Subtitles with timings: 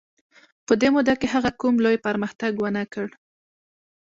[0.67, 3.07] په دې موده کې هغه کوم لوی پرمختګ ونه کړ.